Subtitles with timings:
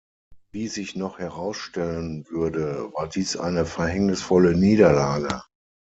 [0.51, 5.43] Wie sich noch herausstellen würde, war dies eine verhängnisvolle Niederlage.